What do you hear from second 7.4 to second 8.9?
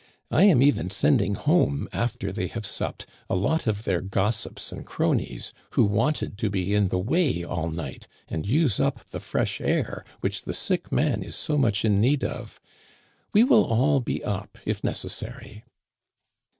all night and use